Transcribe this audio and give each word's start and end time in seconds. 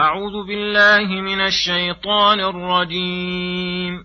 أعوذ 0.00 0.46
بالله 0.46 1.06
من 1.20 1.46
الشيطان 1.46 2.40
الرجيم. 2.40 4.04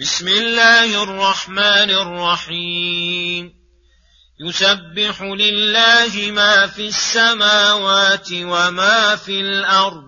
بسم 0.00 0.28
الله 0.28 1.02
الرحمن 1.02 1.90
الرحيم. 1.90 3.52
يسبح 4.40 5.22
لله 5.22 6.32
ما 6.32 6.66
في 6.66 6.88
السماوات 6.88 8.28
وما 8.32 9.16
في 9.16 9.40
الأرض. 9.40 10.04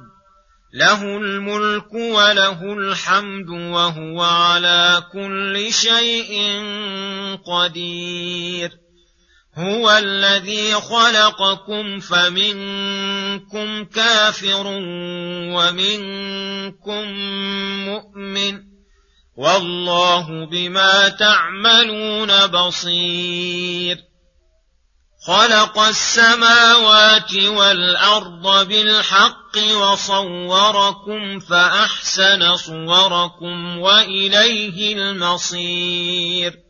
له 0.74 1.02
الملك 1.02 1.92
وله 1.92 2.72
الحمد 2.72 3.48
وهو 3.48 4.22
على 4.22 5.02
كل 5.12 5.72
شيء 5.72 6.62
قدير. 7.46 8.70
هو 9.58 9.90
الذي 9.90 10.74
خلقكم 10.74 12.00
فمنكم 12.00 13.84
كافر 13.84 14.66
ومنكم 15.56 17.04
مؤمن 17.84 18.62
والله 19.36 20.46
بما 20.46 21.08
تعملون 21.08 22.46
بصير 22.46 23.98
خلق 25.26 25.78
السماوات 25.78 27.34
والارض 27.34 28.68
بالحق 28.68 29.58
وصوركم 29.82 31.40
فاحسن 31.40 32.56
صوركم 32.56 33.78
واليه 33.78 34.94
المصير 34.96 36.69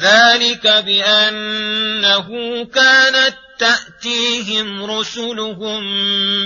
ذلك 0.00 0.66
بأنه 0.66 2.28
كانت 2.64 3.34
تأتيهم 3.58 4.90
رسلهم 4.90 5.80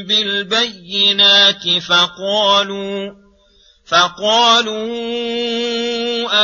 بالبينات 0.02 1.62
فقالوا 1.88 3.24
فقالوا 3.86 4.86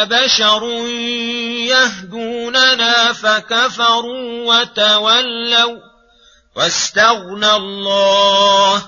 أبشر 0.03 0.64
يهدوننا 1.69 3.12
فكفروا 3.12 4.44
وتولوا 4.44 5.81
واستغنى 6.56 7.50
الله 7.50 8.83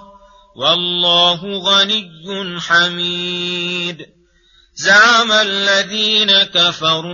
والله 0.56 1.40
غني 1.44 2.60
حميد. 2.60 4.21
زعم 4.82 5.32
الذين 5.32 6.32
كفروا 6.42 7.12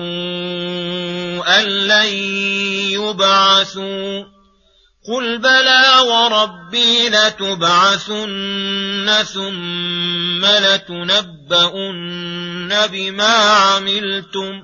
أن 1.60 1.64
لن 1.64 2.12
يبعثوا. 2.96 4.24
قل 5.08 5.38
بلى 5.38 5.84
وربي 6.06 7.08
لتبعثن 7.08 8.28
ثم 9.34 10.46
لتنبؤن 10.46 11.88
بما 12.86 13.34
عملتم 13.36 14.62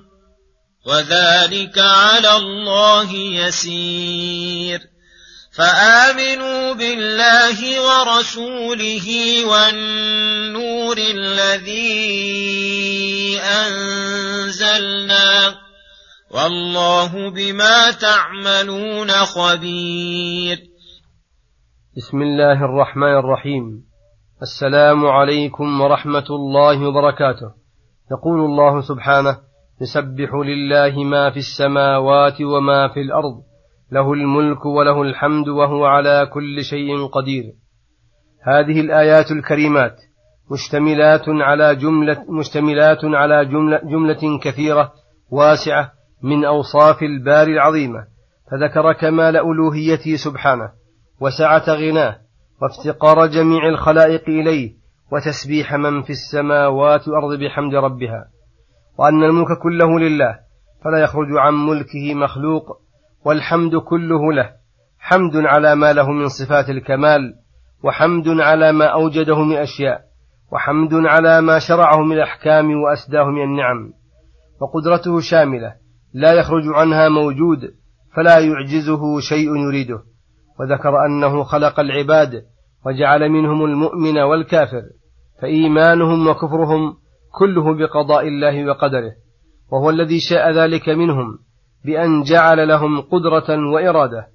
وذلك 0.86 1.78
على 1.78 2.36
الله 2.36 3.12
يسير. 3.14 4.80
فآمنوا 5.56 6.72
بالله 6.72 7.80
ورسوله 7.80 9.08
والنور 9.44 10.98
الذي 10.98 12.53
أنزلنا 13.62 15.54
والله 16.34 17.30
بما 17.30 17.90
تعملون 17.90 19.10
خبير. 19.10 20.58
بسم 21.96 22.22
الله 22.22 22.64
الرحمن 22.64 23.18
الرحيم. 23.18 23.84
السلام 24.42 25.06
عليكم 25.06 25.80
ورحمة 25.80 26.26
الله 26.30 26.88
وبركاته. 26.88 27.50
يقول 28.12 28.40
الله 28.40 28.80
سبحانه 28.80 29.38
يسبح 29.80 30.30
لله 30.34 31.04
ما 31.04 31.30
في 31.30 31.36
السماوات 31.36 32.40
وما 32.42 32.88
في 32.88 33.00
الأرض 33.00 33.42
له 33.92 34.12
الملك 34.12 34.66
وله 34.66 35.02
الحمد 35.02 35.48
وهو 35.48 35.84
على 35.84 36.26
كل 36.34 36.64
شيء 36.64 37.06
قدير. 37.06 37.44
هذه 38.46 38.80
الآيات 38.80 39.30
الكريمات 39.30 39.96
مشتملات 40.50 41.24
على 41.28 41.76
جملة 41.76 42.24
مشتملات 42.28 43.04
على 43.04 43.44
جملة, 43.44 43.80
جملة 43.84 44.38
كثيرة 44.42 44.92
واسعة 45.30 45.92
من 46.22 46.44
أوصاف 46.44 47.02
الباري 47.02 47.52
العظيمة. 47.52 48.06
فذكر 48.50 48.92
كمال 48.92 49.36
ألوهيته 49.36 50.16
سبحانه 50.16 50.70
وسعة 51.20 51.64
غناه 51.68 52.16
وافتقار 52.62 53.26
جميع 53.26 53.68
الخلائق 53.68 54.28
إليه 54.28 54.72
وتسبيح 55.12 55.74
من 55.74 56.02
في 56.02 56.10
السماوات 56.10 57.08
والأرض 57.08 57.38
بحمد 57.38 57.74
ربها. 57.74 58.24
وأن 58.98 59.22
الملك 59.22 59.58
كله 59.62 59.98
لله 59.98 60.38
فلا 60.84 60.98
يخرج 60.98 61.28
عن 61.38 61.54
ملكه 61.54 62.14
مخلوق 62.14 62.64
والحمد 63.24 63.76
كله 63.76 64.32
له. 64.32 64.50
حمد 64.98 65.36
على 65.36 65.74
ما 65.74 65.92
له 65.92 66.10
من 66.10 66.28
صفات 66.28 66.68
الكمال 66.68 67.34
وحمد 67.84 68.28
على 68.28 68.72
ما 68.72 68.86
أوجده 68.86 69.44
من 69.44 69.56
أشياء. 69.56 70.13
وحمد 70.52 70.94
على 70.94 71.40
ما 71.40 71.58
شرعه 71.58 72.02
من 72.02 72.16
الأحكام 72.16 72.70
وأسداه 72.82 73.24
من 73.24 73.42
النعم. 73.42 73.92
وقدرته 74.60 75.20
شاملة 75.20 75.74
لا 76.14 76.32
يخرج 76.32 76.62
عنها 76.66 77.08
موجود 77.08 77.60
فلا 78.16 78.38
يعجزه 78.38 79.20
شيء 79.20 79.56
يريده. 79.56 80.02
وذكر 80.60 81.06
أنه 81.06 81.42
خلق 81.42 81.80
العباد 81.80 82.42
وجعل 82.86 83.28
منهم 83.28 83.64
المؤمن 83.64 84.18
والكافر 84.18 84.82
فإيمانهم 85.42 86.28
وكفرهم 86.28 86.94
كله 87.38 87.74
بقضاء 87.74 88.28
الله 88.28 88.66
وقدره. 88.66 89.12
وهو 89.72 89.90
الذي 89.90 90.20
شاء 90.20 90.50
ذلك 90.50 90.88
منهم 90.88 91.38
بأن 91.84 92.22
جعل 92.22 92.68
لهم 92.68 93.00
قدرة 93.00 93.72
وإرادة 93.72 94.26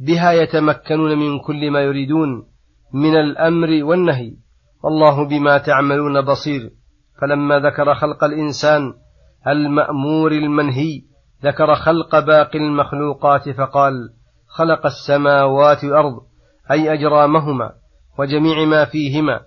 بها 0.00 0.32
يتمكنون 0.32 1.18
من 1.18 1.38
كل 1.38 1.70
ما 1.70 1.80
يريدون 1.80 2.46
من 2.94 3.16
الأمر 3.16 3.84
والنهي. 3.84 4.45
والله 4.86 5.28
بما 5.28 5.58
تعملون 5.58 6.20
بصير. 6.24 6.70
فلما 7.20 7.58
ذكر 7.58 7.94
خلق 7.94 8.24
الإنسان 8.24 8.92
المأمور 9.48 10.32
المنهي 10.32 11.02
ذكر 11.44 11.74
خلق 11.74 12.18
باقي 12.18 12.58
المخلوقات 12.58 13.48
فقال 13.48 13.92
خلق 14.48 14.86
السماوات 14.86 15.84
والأرض 15.84 16.20
أي 16.70 16.92
أجرامهما 16.92 17.72
وجميع 18.18 18.64
ما 18.64 18.84
فيهما 18.84 19.40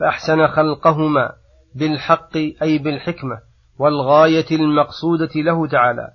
فأحسن 0.00 0.46
خلقهما 0.46 1.32
بالحق 1.74 2.36
أي 2.36 2.78
بالحكمة 2.78 3.38
والغاية 3.78 4.50
المقصودة 4.50 5.30
له 5.36 5.66
تعالى. 5.66 6.08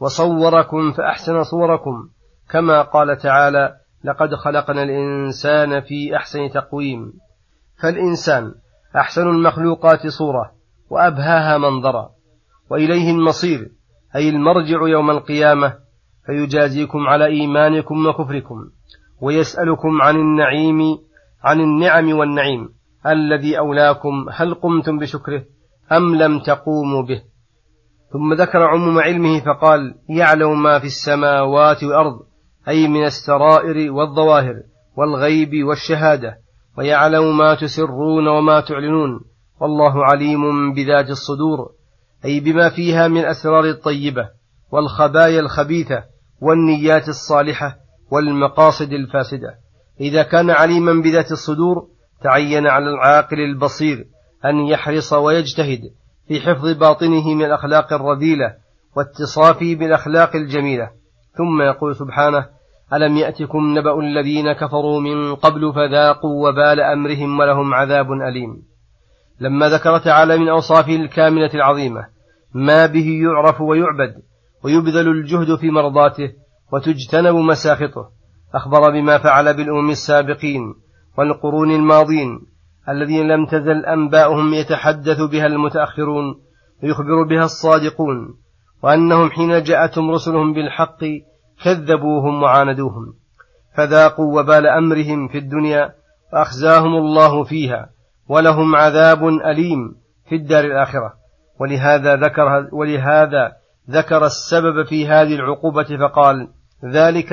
وصوركم 0.00 0.92
فأحسن 0.92 1.42
صوركم. 1.42 2.08
كما 2.50 2.82
قال 2.82 3.16
تعالى 3.16 3.74
لقد 4.04 4.34
خلقنا 4.34 4.82
الإنسان 4.82 5.80
في 5.80 6.16
أحسن 6.16 6.50
تقويم. 6.50 7.12
فالإنسان 7.82 8.54
أحسن 8.96 9.28
المخلوقات 9.28 10.06
صورة 10.06 10.52
وأبهاها 10.90 11.58
منظرا 11.58 12.10
وإليه 12.70 13.10
المصير 13.10 13.70
أي 14.16 14.28
المرجع 14.28 14.88
يوم 14.88 15.10
القيامة 15.10 15.74
فيجازيكم 16.26 16.98
على 16.98 17.26
إيمانكم 17.26 18.06
وكفركم 18.06 18.56
ويسألكم 19.20 20.02
عن 20.02 20.16
النعيم 20.16 20.98
عن 21.44 21.60
النعم 21.60 22.12
والنعيم 22.12 22.68
الذي 23.06 23.58
أولاكم 23.58 24.26
هل 24.32 24.54
قمتم 24.54 24.98
بشكره 24.98 25.44
أم 25.92 26.14
لم 26.14 26.38
تقوموا 26.38 27.02
به. 27.02 27.22
ثم 28.12 28.34
ذكر 28.34 28.62
عموم 28.62 28.98
علمه 28.98 29.40
فقال 29.40 29.94
يعلم 30.08 30.62
ما 30.62 30.78
في 30.78 30.86
السماوات 30.86 31.84
والأرض 31.84 32.20
أي 32.68 32.88
من 32.88 33.04
السرائر 33.04 33.92
والظواهر 33.92 34.54
والغيب 34.96 35.64
والشهادة. 35.64 36.38
ويعلم 36.78 37.38
ما 37.38 37.54
تسرون 37.54 38.28
وما 38.28 38.60
تعلنون 38.60 39.20
والله 39.60 40.04
عليم 40.04 40.72
بذات 40.72 41.10
الصدور 41.10 41.70
أي 42.24 42.40
بما 42.40 42.70
فيها 42.70 43.08
من 43.08 43.20
الأسرار 43.20 43.64
الطيبة 43.64 44.28
والخبايا 44.70 45.40
الخبيثة 45.40 46.04
والنيات 46.40 47.08
الصالحة 47.08 47.76
والمقاصد 48.10 48.92
الفاسدة. 48.92 49.54
إذا 50.00 50.22
كان 50.22 50.50
عليما 50.50 50.92
بذات 50.92 51.32
الصدور 51.32 51.88
تعين 52.22 52.66
على 52.66 52.90
العاقل 52.90 53.40
البصير 53.40 54.04
أن 54.44 54.66
يحرص 54.66 55.12
ويجتهد 55.12 55.80
في 56.28 56.40
حفظ 56.40 56.78
باطنه 56.78 57.34
من 57.34 57.44
الأخلاق 57.44 57.92
الرذيلة 57.92 58.54
واتصافه 58.96 59.74
بالأخلاق 59.74 60.36
الجميلة. 60.36 60.90
ثم 61.32 61.62
يقول 61.62 61.96
سبحانه 61.96 62.46
ألم 62.92 63.16
يأتكم 63.16 63.78
نبأ 63.78 64.00
الذين 64.00 64.52
كفروا 64.52 65.00
من 65.00 65.34
قبل 65.34 65.72
فذاقوا 65.74 66.48
وبال 66.48 66.80
أمرهم 66.80 67.38
ولهم 67.38 67.74
عذاب 67.74 68.12
أليم. 68.12 68.62
لما 69.40 69.68
ذكر 69.68 69.98
تعالى 69.98 70.38
من 70.38 70.48
أوصافه 70.48 70.96
الكاملة 70.96 71.50
العظيمة 71.54 72.06
ما 72.54 72.86
به 72.86 73.20
يعرف 73.22 73.60
ويعبد 73.60 74.14
ويبذل 74.64 75.08
الجهد 75.08 75.56
في 75.56 75.70
مرضاته 75.70 76.32
وتجتنب 76.72 77.34
مساخطه 77.34 78.10
أخبر 78.54 78.90
بما 78.90 79.18
فعل 79.18 79.56
بالأمم 79.56 79.90
السابقين 79.90 80.74
والقرون 81.18 81.70
الماضين 81.70 82.40
الذين 82.88 83.28
لم 83.28 83.46
تزل 83.46 83.86
أنباؤهم 83.86 84.54
يتحدث 84.54 85.20
بها 85.20 85.46
المتأخرون 85.46 86.24
ويخبر 86.82 87.22
بها 87.22 87.44
الصادقون 87.44 88.34
وأنهم 88.82 89.30
حين 89.30 89.62
جاءتهم 89.62 90.10
رسلهم 90.10 90.52
بالحق 90.52 91.04
كذبوهم 91.64 92.42
وعاندوهم. 92.42 93.14
فذاقوا 93.76 94.40
وبال 94.40 94.66
أمرهم 94.66 95.28
في 95.28 95.38
الدنيا 95.38 95.94
فأخزاهم 96.32 96.96
الله 96.96 97.44
فيها 97.44 97.90
ولهم 98.28 98.76
عذاب 98.76 99.28
أليم 99.28 99.94
في 100.28 100.34
الدار 100.34 100.64
الآخرة. 100.64 101.14
ولهذا 101.60 102.16
ذكر 102.16 102.68
ولهذا 102.72 103.52
ذكر 103.90 104.26
السبب 104.26 104.86
في 104.86 105.06
هذه 105.06 105.34
العقوبة 105.34 105.96
فقال 106.00 106.48
ذلك 106.84 107.32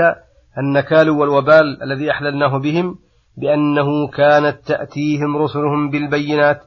النكال 0.57 1.09
والوبال 1.09 1.83
الذي 1.83 2.11
أحللناه 2.11 2.57
بهم 2.57 2.95
بأنه 3.37 4.07
كانت 4.07 4.57
تأتيهم 4.67 5.37
رسلهم 5.37 5.89
بالبينات 5.89 6.61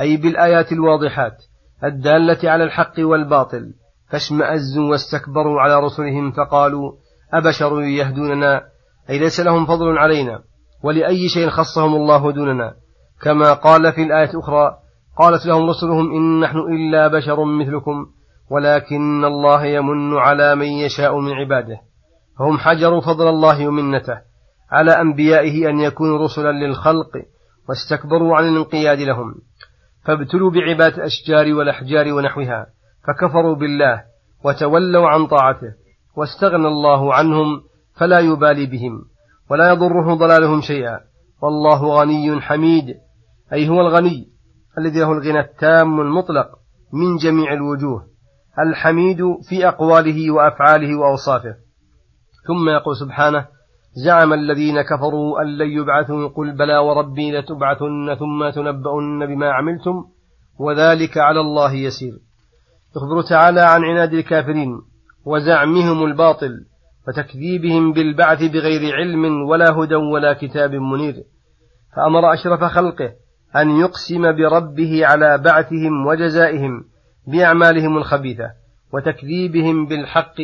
أي 0.00 0.16
بالآيات 0.16 0.72
الواضحات 0.72 1.36
الدالة 1.84 2.50
على 2.50 2.64
الحق 2.64 2.94
والباطل. 2.98 3.74
فاشمأزوا 4.10 4.90
واستكبروا 4.90 5.60
على 5.60 5.80
رسلهم 5.80 6.32
فقالوا 6.32 6.92
أبشر 7.32 7.80
يهدوننا؟ 7.82 8.62
أي 9.10 9.18
ليس 9.18 9.40
لهم 9.40 9.66
فضل 9.66 9.98
علينا. 9.98 10.42
ولأي 10.84 11.28
شيء 11.28 11.48
خصهم 11.48 11.94
الله 11.94 12.32
دوننا؟ 12.32 12.74
كما 13.22 13.52
قال 13.52 13.92
في 13.92 14.02
الآية 14.02 14.30
الأخرى 14.30 14.70
قالت 15.18 15.46
لهم 15.46 15.70
رسلهم 15.70 16.12
إن 16.16 16.40
نحن 16.40 16.58
إلا 16.58 17.08
بشر 17.08 17.44
مثلكم 17.44 18.06
ولكن 18.50 19.24
الله 19.24 19.64
يمن 19.64 20.16
على 20.16 20.54
من 20.54 20.66
يشاء 20.66 21.18
من 21.18 21.32
عباده. 21.32 21.76
فهم 22.38 22.58
حجروا 22.58 23.00
فضل 23.00 23.28
الله 23.28 23.68
ومنته 23.68 24.18
على 24.70 24.90
أنبيائه 24.90 25.70
أن 25.70 25.80
يكونوا 25.80 26.24
رسلا 26.24 26.52
للخلق 26.52 27.10
واستكبروا 27.68 28.36
عن 28.36 28.48
الانقياد 28.48 28.98
لهم. 28.98 29.34
فابتلوا 30.04 30.50
بعبادة 30.50 30.96
الأشجار 30.96 31.54
والأحجار 31.54 32.12
ونحوها. 32.12 32.66
فكفروا 33.08 33.54
بالله 33.54 34.02
وتولوا 34.44 35.08
عن 35.08 35.26
طاعته 35.26 35.72
واستغنى 36.16 36.68
الله 36.68 37.14
عنهم 37.14 37.62
فلا 37.96 38.18
يبالي 38.18 38.66
بهم 38.66 39.04
ولا 39.50 39.72
يضره 39.72 40.14
ضلالهم 40.14 40.60
شيئا. 40.60 41.00
والله 41.42 42.00
غني 42.00 42.40
حميد. 42.40 42.94
أي 43.52 43.68
هو 43.68 43.80
الغني 43.80 44.28
الذي 44.78 45.00
له 45.00 45.12
الغنى 45.12 45.40
التام 45.40 46.00
المطلق 46.00 46.48
من 46.92 47.16
جميع 47.16 47.52
الوجوه 47.52 48.06
الحميد 48.58 49.18
في 49.48 49.68
أقواله 49.68 50.30
وأفعاله 50.30 50.98
وأوصافه. 50.98 51.54
ثم 52.48 52.68
يقول 52.68 52.96
سبحانه 52.96 53.46
زعم 54.04 54.32
الذين 54.32 54.82
كفروا 54.82 55.42
أن 55.42 55.46
لن 55.46 55.70
يبعثوا 55.70 56.28
قل 56.28 56.56
بلى 56.56 56.78
وربي 56.78 57.38
لتبعثن 57.38 58.14
ثم 58.18 58.50
تنبؤن 58.50 59.26
بما 59.26 59.52
عملتم 59.52 60.04
وذلك 60.58 61.18
على 61.18 61.40
الله 61.40 61.74
يسير. 61.74 62.27
يخبر 62.96 63.22
تعالى 63.22 63.60
عن 63.60 63.84
عناد 63.84 64.14
الكافرين 64.14 64.80
وزعمهم 65.24 66.04
الباطل 66.04 66.64
وتكذيبهم 67.08 67.92
بالبعث 67.92 68.42
بغير 68.42 68.94
علم 68.96 69.42
ولا 69.42 69.70
هدى 69.70 69.94
ولا 69.94 70.32
كتاب 70.32 70.74
منير. 70.74 71.14
فأمر 71.96 72.34
أشرف 72.34 72.64
خلقه 72.64 73.12
أن 73.56 73.70
يقسم 73.70 74.22
بربه 74.22 75.06
على 75.06 75.38
بعثهم 75.38 76.06
وجزائهم 76.06 76.84
بأعمالهم 77.26 77.96
الخبيثة 77.96 78.50
وتكذيبهم 78.92 79.86
بالحق 79.86 80.36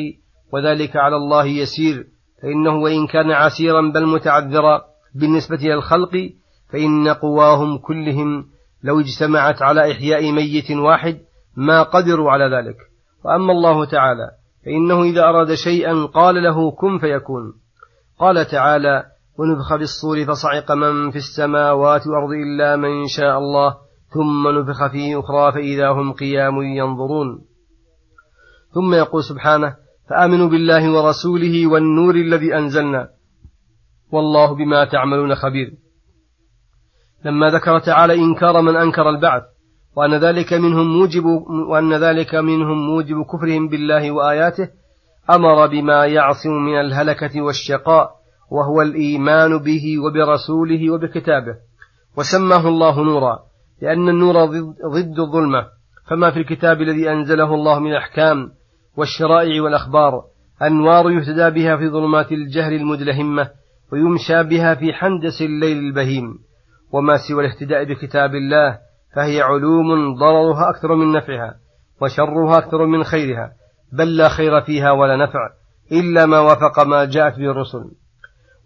وذلك 0.52 0.96
على 0.96 1.16
الله 1.16 1.46
يسير. 1.46 2.06
فإنه 2.42 2.74
وإن 2.74 3.06
كان 3.06 3.30
عسيرا 3.30 3.92
بل 3.94 4.06
متعذرا 4.06 4.82
بالنسبة 5.14 5.56
إلى 5.56 5.74
الخلق 5.74 6.30
فإن 6.72 7.08
قواهم 7.08 7.78
كلهم 7.78 8.46
لو 8.82 9.00
اجتمعت 9.00 9.62
على 9.62 9.92
إحياء 9.92 10.32
ميت 10.32 10.70
واحد 10.70 11.18
ما 11.56 11.82
قدروا 11.82 12.30
على 12.30 12.56
ذلك. 12.56 12.76
وأما 13.24 13.52
الله 13.52 13.84
تعالى 13.84 14.30
فإنه 14.64 15.02
إذا 15.02 15.22
أراد 15.22 15.54
شيئا 15.54 16.06
قال 16.06 16.42
له 16.42 16.70
كن 16.70 16.98
فيكون. 16.98 17.52
قال 18.18 18.46
تعالى 18.46 19.04
ونفخ 19.38 19.76
بالصور 19.76 20.24
فصعق 20.24 20.72
من 20.72 21.10
في 21.10 21.16
السماوات 21.16 22.06
والأرض 22.06 22.30
إلا 22.30 22.76
من 22.76 23.06
شاء 23.06 23.38
الله 23.38 23.74
ثم 24.14 24.48
نفخ 24.58 24.86
في 24.86 25.18
أخرى 25.18 25.52
فإذا 25.52 25.88
هم 25.88 26.12
قيام 26.12 26.62
ينظرون. 26.62 27.44
ثم 28.74 28.94
يقول 28.94 29.24
سبحانه 29.24 29.76
فآمنوا 30.10 30.48
بالله 30.48 30.92
ورسوله 30.92 31.66
والنور 31.66 32.14
الذي 32.14 32.56
أنزلنا 32.56 33.08
والله 34.12 34.54
بما 34.54 34.84
تعملون 34.84 35.34
خبير. 35.34 35.72
لما 37.24 37.50
ذكر 37.50 37.78
تعالى 37.78 38.14
إنكار 38.14 38.60
من 38.62 38.76
أنكر 38.76 39.10
البعث 39.10 39.42
وأن 39.96 40.14
ذلك 40.14 40.52
منهم 40.52 40.86
موجب 40.86 41.24
وأن 41.68 41.94
ذلك 41.94 42.34
منهم 42.34 42.86
موجب 42.86 43.22
كفرهم 43.22 43.68
بالله 43.68 44.10
وآياته 44.10 44.68
أمر 45.30 45.66
بما 45.66 46.06
يعصم 46.06 46.50
من 46.50 46.80
الهلكة 46.80 47.42
والشقاء 47.42 48.10
وهو 48.50 48.82
الإيمان 48.82 49.58
به 49.58 49.98
وبرسوله 50.06 50.90
وبكتابه. 50.90 51.54
وسماه 52.16 52.68
الله 52.68 53.04
نورا 53.04 53.38
لأن 53.82 54.08
النور 54.08 54.46
ضد 54.92 55.18
الظلمة. 55.18 55.66
فما 56.10 56.30
في 56.30 56.36
الكتاب 56.36 56.80
الذي 56.80 57.10
أنزله 57.10 57.54
الله 57.54 57.78
من 57.78 57.90
الأحكام 57.90 58.50
والشرائع 58.96 59.62
والأخبار 59.62 60.22
أنوار 60.62 61.10
يهتدى 61.10 61.50
بها 61.50 61.76
في 61.76 61.88
ظلمات 61.88 62.32
الجهل 62.32 62.72
المدلهمة 62.72 63.50
ويمشى 63.92 64.42
بها 64.42 64.74
في 64.74 64.92
حندس 64.92 65.42
الليل 65.42 65.78
البهيم. 65.78 66.38
وما 66.92 67.16
سوى 67.28 67.44
الاهتداء 67.44 67.84
بكتاب 67.84 68.34
الله 68.34 68.78
فهي 69.14 69.40
علوم 69.40 70.14
ضررها 70.18 70.70
أكثر 70.70 70.94
من 70.94 71.12
نفعها 71.12 71.54
وشرها 72.02 72.58
أكثر 72.58 72.86
من 72.86 73.04
خيرها 73.04 73.52
بل 73.92 74.16
لا 74.16 74.28
خير 74.28 74.60
فيها 74.60 74.90
ولا 74.90 75.16
نفع 75.16 75.50
إلا 75.92 76.26
ما 76.26 76.40
وافق 76.40 76.80
ما 76.86 77.04
جاءت 77.04 77.38
به 77.38 77.50
الرسل. 77.50 77.90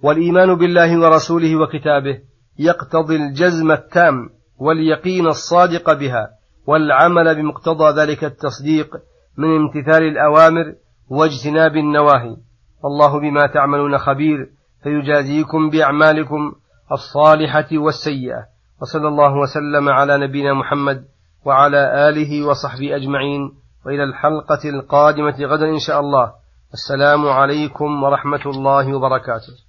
والإيمان 0.02 0.54
بالله 0.54 1.00
ورسوله 1.00 1.56
وكتابه 1.56 2.18
يقتضي 2.58 3.16
الجزم 3.16 3.70
التام 3.70 4.30
واليقين 4.58 5.26
الصادق 5.26 5.92
بها 5.92 6.28
والعمل 6.66 7.34
بمقتضى 7.34 8.00
ذلك 8.00 8.24
التصديق 8.24 8.96
من 9.38 9.56
امتثال 9.56 10.02
الأوامر 10.02 10.74
واجتناب 11.10 11.76
النواهي. 11.76 12.36
الله 12.84 13.20
بما 13.20 13.46
تعملون 13.46 13.98
خبير 13.98 14.50
فيجازيكم 14.82 15.70
بأعمالكم 15.70 16.52
الصالحة 16.92 17.68
والسيئة. 17.72 18.57
وصلى 18.82 19.08
الله 19.08 19.32
وسلم 19.36 19.88
على 19.88 20.18
نبينا 20.18 20.54
محمد 20.54 21.04
وعلى 21.44 22.08
آله 22.08 22.46
وصحبه 22.46 22.96
أجمعين 22.96 23.52
وإلى 23.86 24.04
الحلقة 24.04 24.68
القادمة 24.68 25.36
غدا 25.44 25.66
إن 25.66 25.78
شاء 25.78 26.00
الله. 26.00 26.32
السلام 26.72 27.28
عليكم 27.28 28.02
ورحمة 28.02 28.44
الله 28.46 28.96
وبركاته. 28.96 29.67